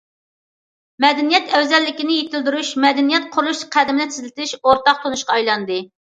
مەدەنىيەت 1.03 1.53
ئەۋزەللىكىنى 1.57 2.15
يېتىلدۈرۈش، 2.21 2.73
مەدەنىيەت 2.87 3.29
قۇرۇلۇش 3.37 3.63
قەدىمىنى 3.77 4.09
تېزلىتىش 4.15 4.57
ئورتاق 4.63 5.07
تونۇشقا 5.07 5.39
ئايلاندى. 5.39 5.81